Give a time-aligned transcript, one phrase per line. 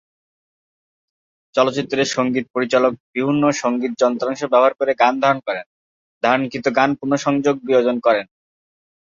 [1.55, 5.65] চলচ্চিত্রে সঙ্গীত পরিচালক বিভিন্ন সঙ্গীত যন্ত্রাংশ ব্যবহার করে গান ধারণ করেন,
[6.23, 8.25] ধারণকৃত গান পুনঃসংযোজন-বিয়োজন করেন।